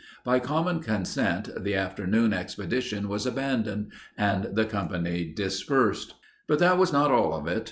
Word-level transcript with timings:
By 0.23 0.39
common 0.39 0.79
consent 0.79 1.49
the 1.63 1.75
afternoon's 1.75 2.33
expedition 2.33 3.07
was 3.07 3.27
abandoned 3.27 3.91
and 4.17 4.55
the 4.55 4.65
company 4.65 5.25
dispersed. 5.31 6.15
But 6.47 6.57
that 6.57 6.79
was 6.79 6.91
not 6.91 7.11
all 7.11 7.35
of 7.35 7.45
it. 7.45 7.59